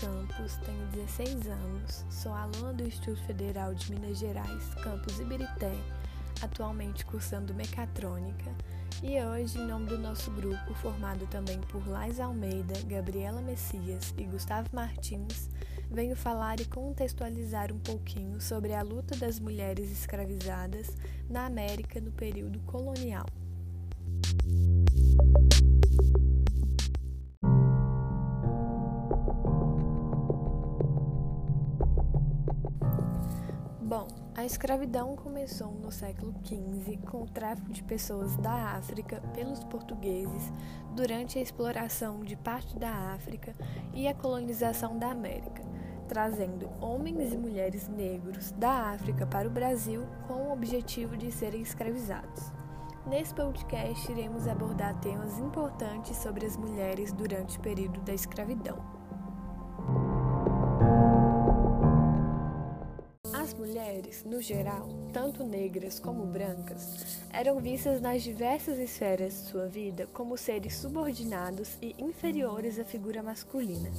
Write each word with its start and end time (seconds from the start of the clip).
Campos, 0.00 0.56
tenho 0.64 0.86
16 0.92 1.46
anos, 1.46 2.06
sou 2.08 2.32
aluna 2.32 2.72
do 2.72 2.84
Instituto 2.84 3.22
Federal 3.26 3.74
de 3.74 3.92
Minas 3.92 4.18
Gerais, 4.18 4.74
campus 4.82 5.20
Ibirité, 5.20 5.74
atualmente 6.40 7.04
cursando 7.04 7.52
mecatrônica, 7.52 8.50
e 9.02 9.22
hoje, 9.22 9.58
em 9.58 9.66
nome 9.66 9.88
do 9.88 9.98
nosso 9.98 10.30
grupo, 10.30 10.72
formado 10.76 11.26
também 11.26 11.60
por 11.68 11.86
Lais 11.86 12.18
Almeida, 12.18 12.80
Gabriela 12.86 13.42
Messias 13.42 14.14
e 14.16 14.24
Gustavo 14.24 14.70
Martins, 14.72 15.50
venho 15.90 16.16
falar 16.16 16.58
e 16.60 16.64
contextualizar 16.64 17.70
um 17.70 17.78
pouquinho 17.78 18.40
sobre 18.40 18.72
a 18.72 18.80
luta 18.80 19.14
das 19.16 19.38
mulheres 19.38 19.92
escravizadas 19.92 20.96
na 21.28 21.44
América 21.44 22.00
no 22.00 22.10
período 22.10 22.58
colonial. 22.60 23.26
Bom, 33.90 34.06
a 34.36 34.44
escravidão 34.44 35.16
começou 35.16 35.72
no 35.72 35.90
século 35.90 36.32
XV 36.44 36.96
com 37.10 37.22
o 37.22 37.28
tráfico 37.28 37.72
de 37.72 37.82
pessoas 37.82 38.36
da 38.36 38.76
África 38.76 39.20
pelos 39.34 39.64
portugueses 39.64 40.52
durante 40.94 41.40
a 41.40 41.42
exploração 41.42 42.20
de 42.20 42.36
parte 42.36 42.78
da 42.78 42.88
África 42.88 43.52
e 43.92 44.06
a 44.06 44.14
colonização 44.14 44.96
da 44.96 45.10
América, 45.10 45.64
trazendo 46.06 46.70
homens 46.80 47.32
e 47.32 47.36
mulheres 47.36 47.88
negros 47.88 48.52
da 48.52 48.92
África 48.92 49.26
para 49.26 49.48
o 49.48 49.50
Brasil 49.50 50.06
com 50.28 50.34
o 50.34 50.52
objetivo 50.52 51.16
de 51.16 51.32
serem 51.32 51.60
escravizados. 51.60 52.52
Nesse 53.04 53.34
podcast, 53.34 54.08
iremos 54.12 54.46
abordar 54.46 55.00
temas 55.00 55.36
importantes 55.36 56.16
sobre 56.16 56.46
as 56.46 56.56
mulheres 56.56 57.12
durante 57.12 57.58
o 57.58 57.60
período 57.60 58.00
da 58.02 58.14
escravidão. 58.14 58.99
Mulheres, 63.60 64.24
no 64.24 64.40
geral, 64.40 64.88
tanto 65.12 65.44
negras 65.44 66.00
como 66.00 66.24
brancas, 66.24 67.20
eram 67.30 67.60
vistas 67.60 68.00
nas 68.00 68.22
diversas 68.22 68.78
esferas 68.78 69.34
de 69.34 69.50
sua 69.50 69.66
vida 69.66 70.08
como 70.14 70.34
seres 70.38 70.76
subordinados 70.76 71.76
e 71.82 71.94
inferiores 71.98 72.78
à 72.78 72.86
figura 72.86 73.22
masculina, 73.22 73.90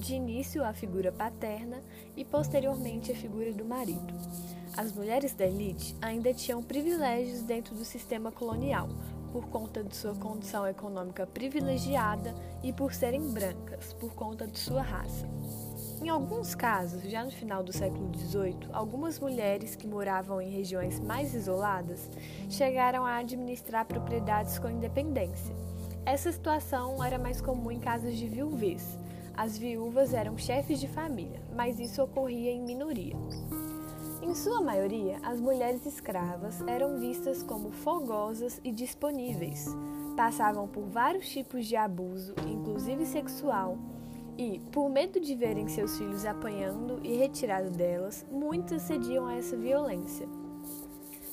de 0.00 0.14
início 0.14 0.64
à 0.64 0.74
figura 0.74 1.12
paterna 1.12 1.80
e 2.16 2.24
posteriormente 2.24 3.12
à 3.12 3.14
figura 3.14 3.52
do 3.52 3.64
marido. 3.64 4.12
As 4.76 4.92
mulheres 4.92 5.32
da 5.32 5.46
elite 5.46 5.94
ainda 6.02 6.34
tinham 6.34 6.60
privilégios 6.60 7.40
dentro 7.42 7.72
do 7.76 7.84
sistema 7.84 8.32
colonial, 8.32 8.88
por 9.30 9.46
conta 9.46 9.84
de 9.84 9.94
sua 9.94 10.16
condição 10.16 10.66
econômica 10.66 11.24
privilegiada 11.24 12.34
e 12.64 12.72
por 12.72 12.92
serem 12.92 13.30
brancas, 13.30 13.92
por 13.92 14.12
conta 14.12 14.44
de 14.44 14.58
sua 14.58 14.82
raça. 14.82 15.24
Em 16.04 16.10
alguns 16.10 16.54
casos, 16.54 17.02
já 17.04 17.24
no 17.24 17.30
final 17.30 17.62
do 17.62 17.72
século 17.72 18.12
XVIII, 18.14 18.68
algumas 18.74 19.18
mulheres 19.18 19.74
que 19.74 19.86
moravam 19.86 20.38
em 20.38 20.50
regiões 20.50 21.00
mais 21.00 21.34
isoladas 21.34 22.10
chegaram 22.50 23.06
a 23.06 23.16
administrar 23.16 23.86
propriedades 23.86 24.58
com 24.58 24.68
independência. 24.68 25.56
Essa 26.04 26.30
situação 26.30 27.02
era 27.02 27.18
mais 27.18 27.40
comum 27.40 27.70
em 27.70 27.80
casos 27.80 28.18
de 28.18 28.28
viuvez. 28.28 28.98
As 29.34 29.56
viúvas 29.56 30.12
eram 30.12 30.36
chefes 30.36 30.78
de 30.78 30.88
família, 30.88 31.40
mas 31.56 31.80
isso 31.80 32.02
ocorria 32.02 32.50
em 32.50 32.60
minoria. 32.60 33.16
Em 34.20 34.34
sua 34.34 34.60
maioria, 34.60 35.16
as 35.22 35.40
mulheres 35.40 35.86
escravas 35.86 36.60
eram 36.66 36.98
vistas 36.98 37.42
como 37.42 37.70
fogosas 37.70 38.60
e 38.62 38.70
disponíveis. 38.70 39.74
Passavam 40.18 40.68
por 40.68 40.84
vários 40.84 41.30
tipos 41.30 41.64
de 41.64 41.76
abuso, 41.76 42.34
inclusive 42.46 43.06
sexual, 43.06 43.78
e, 44.36 44.60
por 44.72 44.88
medo 44.88 45.20
de 45.20 45.34
verem 45.34 45.68
seus 45.68 45.96
filhos 45.96 46.24
apanhando 46.24 47.00
e 47.02 47.16
retirado 47.16 47.70
delas, 47.70 48.24
muitas 48.30 48.82
cediam 48.82 49.26
a 49.26 49.34
essa 49.34 49.56
violência. 49.56 50.28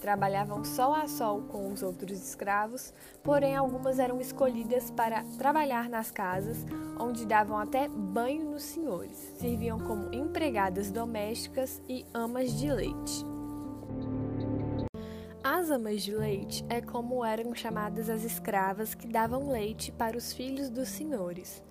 Trabalhavam 0.00 0.64
sol 0.64 0.92
a 0.92 1.06
sol 1.06 1.42
com 1.42 1.72
os 1.72 1.80
outros 1.80 2.20
escravos, 2.20 2.92
porém 3.22 3.54
algumas 3.54 4.00
eram 4.00 4.20
escolhidas 4.20 4.90
para 4.90 5.22
trabalhar 5.38 5.88
nas 5.88 6.10
casas, 6.10 6.66
onde 6.98 7.24
davam 7.24 7.56
até 7.56 7.86
banho 7.88 8.50
nos 8.50 8.64
senhores, 8.64 9.16
serviam 9.38 9.78
como 9.78 10.12
empregadas 10.12 10.90
domésticas 10.90 11.80
e 11.88 12.04
amas 12.12 12.52
de 12.58 12.72
leite. 12.72 13.24
As 15.44 15.70
amas 15.70 16.02
de 16.02 16.12
leite 16.12 16.64
é 16.68 16.80
como 16.80 17.24
eram 17.24 17.54
chamadas 17.54 18.10
as 18.10 18.24
escravas 18.24 18.96
que 18.96 19.06
davam 19.06 19.50
leite 19.50 19.92
para 19.92 20.16
os 20.16 20.32
filhos 20.32 20.68
dos 20.68 20.88
senhores. 20.88 21.62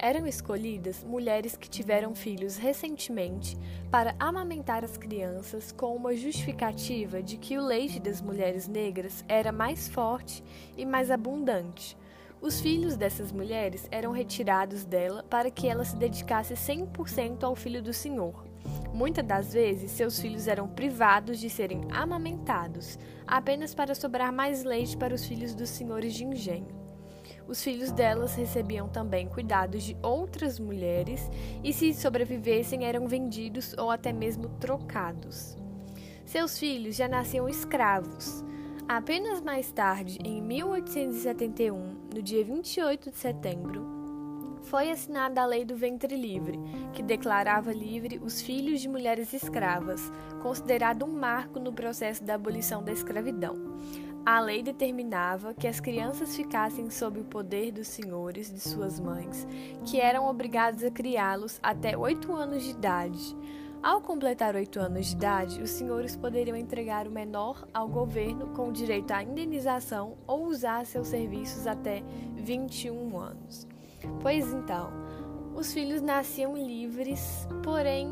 Eram 0.00 0.28
escolhidas 0.28 1.02
mulheres 1.02 1.56
que 1.56 1.68
tiveram 1.68 2.14
filhos 2.14 2.56
recentemente 2.56 3.58
para 3.90 4.14
amamentar 4.16 4.84
as 4.84 4.96
crianças 4.96 5.72
com 5.72 5.96
uma 5.96 6.14
justificativa 6.14 7.20
de 7.20 7.36
que 7.36 7.58
o 7.58 7.66
leite 7.66 7.98
das 7.98 8.20
mulheres 8.20 8.68
negras 8.68 9.24
era 9.26 9.50
mais 9.50 9.88
forte 9.88 10.44
e 10.76 10.86
mais 10.86 11.10
abundante. 11.10 11.96
Os 12.40 12.60
filhos 12.60 12.96
dessas 12.96 13.32
mulheres 13.32 13.88
eram 13.90 14.12
retirados 14.12 14.84
dela 14.84 15.24
para 15.28 15.50
que 15.50 15.66
ela 15.66 15.84
se 15.84 15.96
dedicasse 15.96 16.54
100% 16.54 17.42
ao 17.42 17.56
filho 17.56 17.82
do 17.82 17.92
Senhor. 17.92 18.46
Muitas 18.94 19.26
das 19.26 19.52
vezes, 19.52 19.90
seus 19.90 20.20
filhos 20.20 20.46
eram 20.46 20.68
privados 20.68 21.40
de 21.40 21.50
serem 21.50 21.80
amamentados, 21.90 22.96
apenas 23.26 23.74
para 23.74 23.96
sobrar 23.96 24.32
mais 24.32 24.62
leite 24.62 24.96
para 24.96 25.14
os 25.14 25.26
filhos 25.26 25.56
dos 25.56 25.70
senhores 25.70 26.14
de 26.14 26.24
engenho. 26.24 26.87
Os 27.46 27.62
filhos 27.62 27.90
delas 27.90 28.34
recebiam 28.34 28.88
também 28.88 29.28
cuidados 29.28 29.82
de 29.82 29.96
outras 30.02 30.58
mulheres 30.58 31.30
e, 31.62 31.72
se 31.72 31.94
sobrevivessem, 31.94 32.84
eram 32.84 33.06
vendidos 33.06 33.74
ou 33.78 33.90
até 33.90 34.12
mesmo 34.12 34.48
trocados. 34.60 35.56
Seus 36.24 36.58
filhos 36.58 36.96
já 36.96 37.08
nasciam 37.08 37.48
escravos. 37.48 38.44
Apenas 38.86 39.40
mais 39.40 39.70
tarde, 39.72 40.18
em 40.24 40.42
1871, 40.42 42.08
no 42.14 42.22
dia 42.22 42.44
28 42.44 43.10
de 43.10 43.16
setembro, 43.16 43.98
foi 44.62 44.90
assinada 44.90 45.40
a 45.40 45.46
Lei 45.46 45.64
do 45.64 45.76
Ventre 45.76 46.14
Livre, 46.14 46.58
que 46.92 47.02
declarava 47.02 47.72
livre 47.72 48.20
os 48.22 48.42
filhos 48.42 48.82
de 48.82 48.88
mulheres 48.88 49.32
escravas, 49.32 50.12
considerado 50.42 51.04
um 51.06 51.12
marco 51.12 51.58
no 51.58 51.72
processo 51.72 52.22
da 52.22 52.34
abolição 52.34 52.82
da 52.82 52.92
escravidão. 52.92 53.56
A 54.28 54.40
lei 54.40 54.62
determinava 54.62 55.54
que 55.54 55.66
as 55.66 55.80
crianças 55.80 56.36
ficassem 56.36 56.90
sob 56.90 57.18
o 57.18 57.24
poder 57.24 57.72
dos 57.72 57.88
senhores 57.88 58.52
de 58.52 58.60
suas 58.60 59.00
mães, 59.00 59.48
que 59.86 59.98
eram 59.98 60.28
obrigados 60.28 60.84
a 60.84 60.90
criá-los 60.90 61.58
até 61.62 61.96
oito 61.96 62.34
anos 62.34 62.62
de 62.62 62.72
idade. 62.72 63.34
Ao 63.82 64.02
completar 64.02 64.54
oito 64.54 64.78
anos 64.78 65.06
de 65.06 65.14
idade, 65.14 65.62
os 65.62 65.70
senhores 65.70 66.14
poderiam 66.14 66.54
entregar 66.54 67.08
o 67.08 67.10
menor 67.10 67.66
ao 67.72 67.88
governo 67.88 68.48
com 68.48 68.70
direito 68.70 69.12
à 69.12 69.22
indenização 69.22 70.18
ou 70.26 70.44
usar 70.44 70.84
seus 70.84 71.08
serviços 71.08 71.66
até 71.66 72.02
21 72.36 73.18
anos. 73.18 73.66
Pois 74.20 74.52
então, 74.52 74.90
os 75.54 75.72
filhos 75.72 76.02
nasciam 76.02 76.54
livres, 76.54 77.48
porém, 77.64 78.10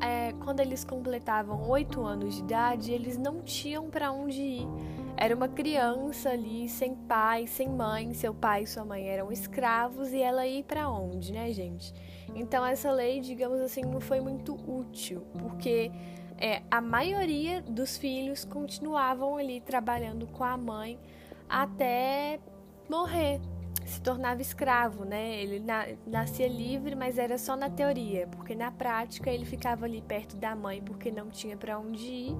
é, 0.00 0.32
quando 0.42 0.60
eles 0.60 0.86
completavam 0.86 1.68
oito 1.68 2.02
anos 2.02 2.36
de 2.36 2.40
idade, 2.40 2.92
eles 2.92 3.18
não 3.18 3.42
tinham 3.42 3.90
para 3.90 4.10
onde 4.10 4.40
ir 4.40 4.99
era 5.20 5.36
uma 5.36 5.48
criança 5.48 6.30
ali, 6.30 6.66
sem 6.66 6.94
pai, 6.94 7.46
sem 7.46 7.68
mãe, 7.68 8.14
seu 8.14 8.32
pai 8.32 8.62
e 8.62 8.66
sua 8.66 8.86
mãe 8.86 9.06
eram 9.06 9.30
escravos. 9.30 10.12
E 10.14 10.22
ela 10.22 10.46
ia 10.46 10.64
para 10.64 10.88
onde, 10.88 11.30
né, 11.30 11.52
gente? 11.52 11.92
Então 12.34 12.64
essa 12.64 12.90
lei, 12.90 13.20
digamos 13.20 13.60
assim, 13.60 13.82
não 13.82 14.00
foi 14.00 14.18
muito 14.18 14.54
útil, 14.54 15.20
porque 15.38 15.92
é, 16.38 16.62
a 16.70 16.80
maioria 16.80 17.60
dos 17.60 17.98
filhos 17.98 18.46
continuavam 18.46 19.36
ali 19.36 19.60
trabalhando 19.60 20.26
com 20.26 20.42
a 20.42 20.56
mãe 20.56 20.98
até 21.46 22.40
morrer, 22.88 23.42
se 23.84 24.00
tornava 24.00 24.40
escravo, 24.40 25.04
né? 25.04 25.42
Ele 25.42 25.60
na, 25.60 25.86
nascia 26.06 26.48
livre, 26.48 26.94
mas 26.94 27.18
era 27.18 27.36
só 27.36 27.56
na 27.56 27.68
teoria, 27.68 28.26
porque 28.28 28.54
na 28.54 28.70
prática 28.70 29.30
ele 29.30 29.44
ficava 29.44 29.84
ali 29.84 30.00
perto 30.00 30.36
da 30.36 30.54
mãe 30.54 30.80
porque 30.82 31.10
não 31.10 31.28
tinha 31.28 31.56
para 31.56 31.78
onde 31.78 32.06
ir 32.06 32.36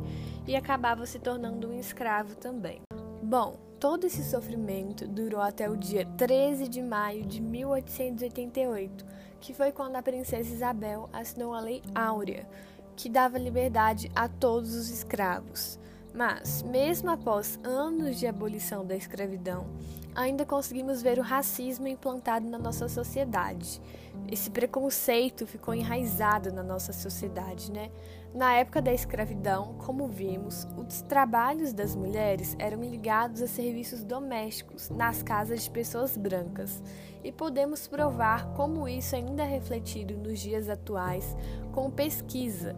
e 0.46 0.54
acabava 0.54 1.04
se 1.06 1.18
tornando 1.18 1.68
um 1.68 1.78
escravo 1.78 2.36
também. 2.36 2.80
Bom, 3.22 3.58
todo 3.78 4.06
esse 4.06 4.22
sofrimento 4.24 5.08
durou 5.08 5.40
até 5.40 5.68
o 5.68 5.76
dia 5.76 6.06
13 6.16 6.68
de 6.68 6.82
maio 6.82 7.24
de 7.24 7.40
1888, 7.40 9.04
que 9.40 9.52
foi 9.52 9.72
quando 9.72 9.96
a 9.96 10.02
princesa 10.02 10.54
Isabel 10.54 11.08
assinou 11.12 11.54
a 11.54 11.60
Lei 11.60 11.82
Áurea, 11.94 12.46
que 12.94 13.08
dava 13.08 13.38
liberdade 13.38 14.10
a 14.14 14.28
todos 14.28 14.74
os 14.74 14.90
escravos. 14.90 15.78
Mas, 16.12 16.62
mesmo 16.62 17.10
após 17.10 17.58
anos 17.62 18.18
de 18.18 18.26
abolição 18.26 18.84
da 18.84 18.96
escravidão, 18.96 19.66
ainda 20.14 20.44
conseguimos 20.44 21.02
ver 21.02 21.18
o 21.18 21.22
racismo 21.22 21.86
implantado 21.86 22.48
na 22.48 22.58
nossa 22.58 22.88
sociedade. 22.88 23.80
Esse 24.30 24.50
preconceito 24.50 25.46
ficou 25.46 25.74
enraizado 25.74 26.52
na 26.52 26.62
nossa 26.62 26.92
sociedade, 26.92 27.70
né? 27.70 27.90
Na 28.34 28.54
época 28.54 28.80
da 28.80 28.92
escravidão, 28.92 29.74
como 29.78 30.06
vimos, 30.06 30.66
os 30.76 31.02
trabalhos 31.02 31.72
das 31.72 31.96
mulheres 31.96 32.54
eram 32.58 32.80
ligados 32.80 33.42
a 33.42 33.48
serviços 33.48 34.04
domésticos 34.04 34.88
nas 34.88 35.22
casas 35.22 35.64
de 35.64 35.70
pessoas 35.70 36.16
brancas, 36.16 36.82
e 37.24 37.32
podemos 37.32 37.88
provar 37.88 38.52
como 38.54 38.88
isso 38.88 39.16
ainda 39.16 39.42
é 39.42 39.46
refletido 39.46 40.16
nos 40.16 40.38
dias 40.38 40.68
atuais 40.68 41.36
com 41.72 41.90
pesquisa. 41.90 42.74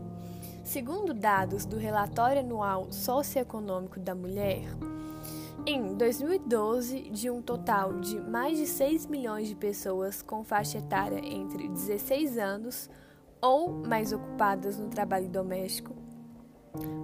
Segundo 0.64 1.12
dados 1.12 1.66
do 1.66 1.76
Relatório 1.76 2.40
Anual 2.40 2.90
Socioeconômico 2.90 4.00
da 4.00 4.14
Mulher, 4.14 4.64
em 5.64 5.94
2012, 5.94 7.10
de 7.10 7.30
um 7.30 7.40
total 7.40 8.00
de 8.00 8.20
mais 8.20 8.58
de 8.58 8.66
6 8.66 9.06
milhões 9.06 9.46
de 9.48 9.54
pessoas 9.54 10.20
com 10.20 10.42
faixa 10.42 10.78
etária 10.78 11.20
entre 11.24 11.68
16 11.68 12.36
anos 12.36 12.90
ou 13.40 13.70
mais 13.70 14.12
ocupadas 14.12 14.76
no 14.78 14.88
trabalho 14.88 15.28
doméstico, 15.28 15.94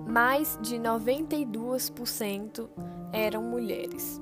mais 0.09 0.59
de 0.61 0.75
92% 0.77 2.69
eram 3.13 3.43
mulheres 3.43 4.21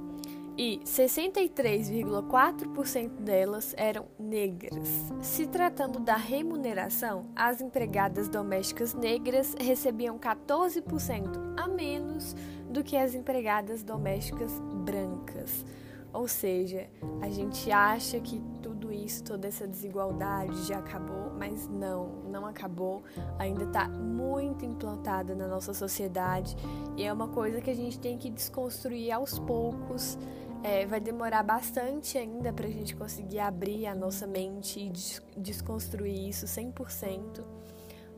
e 0.59 0.81
63,4% 0.85 3.09
delas 3.21 3.73
eram 3.77 4.06
negras. 4.19 4.89
Se 5.21 5.47
tratando 5.47 6.00
da 6.00 6.17
remuneração, 6.17 7.27
as 7.35 7.62
empregadas 7.62 8.29
domésticas 8.29 8.93
negras 8.94 9.55
recebiam 9.59 10.19
14% 10.19 11.55
a 11.56 11.67
menos 11.69 12.36
do 12.76 12.84
que 12.84 12.94
as 12.94 13.14
empregadas 13.14 13.82
domésticas 13.82 14.52
brancas. 14.84 15.64
Ou 16.12 16.28
seja, 16.28 16.87
a 17.23 17.28
gente 17.31 17.70
acha 17.73 18.20
que 18.20 18.38
tudo 18.62 18.93
isso, 18.93 19.25
toda 19.25 19.49
essa 19.49 19.67
desigualdade 19.67 20.64
já 20.64 20.78
acabou, 20.78 21.32
mas 21.38 21.67
não, 21.69 22.08
não 22.31 22.44
acabou. 22.44 23.02
Ainda 23.38 23.64
está 23.64 23.88
muito 23.88 24.64
implantada 24.64 25.34
na 25.34 25.49
nossa 25.49 25.73
sociedade 25.73 26.55
e 26.96 27.02
é 27.02 27.11
uma 27.11 27.28
coisa 27.28 27.62
que 27.62 27.70
a 27.70 27.75
gente 27.75 27.99
tem 27.99 28.19
que 28.19 28.31
desconstruir 28.31 29.11
aos 29.11 29.38
poucos. 29.38 30.19
É, 30.62 30.84
vai 30.84 31.00
demorar 31.00 31.43
bastante 31.43 32.19
ainda 32.19 32.52
para 32.52 32.67
a 32.67 32.70
gente 32.70 32.94
conseguir 32.94 33.38
abrir 33.38 33.87
a 33.87 33.94
nossa 33.94 34.26
mente 34.26 34.81
e 34.81 34.90
des 34.90 35.22
desconstruir 35.37 36.29
isso 36.29 36.44
100%, 36.46 37.44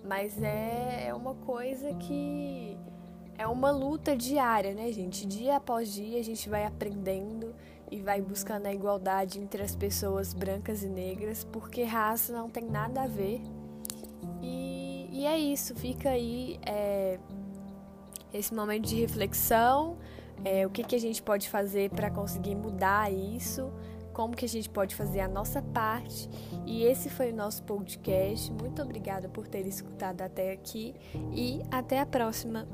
mas 0.04 0.40
é, 0.40 1.08
é 1.08 1.14
uma 1.14 1.34
coisa 1.34 1.92
que 1.94 2.78
é 3.38 3.46
uma 3.46 3.70
luta 3.70 4.16
diária, 4.16 4.74
né, 4.74 4.90
gente? 4.90 5.24
Dia 5.24 5.56
após 5.56 5.92
dia 5.92 6.18
a 6.18 6.24
gente 6.24 6.48
vai 6.48 6.64
aprendendo 6.66 7.54
e 7.90 8.02
vai 8.02 8.20
buscando 8.20 8.66
a 8.66 8.72
igualdade 8.74 9.38
entre 9.38 9.62
as 9.62 9.76
pessoas 9.76 10.34
brancas 10.34 10.82
e 10.82 10.88
negras, 10.88 11.44
porque 11.44 11.84
raça 11.84 12.32
não 12.32 12.50
tem 12.50 12.64
nada 12.64 13.02
a 13.02 13.06
ver. 13.06 13.40
E, 14.42 15.08
e 15.12 15.24
é 15.24 15.38
isso, 15.38 15.74
fica 15.76 16.10
aí 16.10 16.58
é, 16.66 17.20
esse 18.34 18.52
momento 18.52 18.88
de 18.88 18.96
reflexão, 18.96 19.96
é, 20.44 20.66
o 20.66 20.70
que, 20.70 20.82
que 20.82 20.96
a 20.96 21.00
gente 21.00 21.22
pode 21.22 21.48
fazer 21.48 21.90
para 21.90 22.10
conseguir 22.10 22.56
mudar 22.56 23.10
isso, 23.12 23.72
como 24.12 24.34
que 24.34 24.44
a 24.44 24.48
gente 24.48 24.68
pode 24.68 24.96
fazer 24.96 25.20
a 25.20 25.28
nossa 25.28 25.62
parte. 25.62 26.28
E 26.66 26.82
esse 26.82 27.08
foi 27.08 27.30
o 27.32 27.36
nosso 27.36 27.62
podcast. 27.62 28.52
Muito 28.52 28.82
obrigada 28.82 29.28
por 29.28 29.46
ter 29.46 29.64
escutado 29.64 30.22
até 30.22 30.50
aqui 30.50 30.92
e 31.32 31.62
até 31.70 32.00
a 32.00 32.06
próxima. 32.06 32.66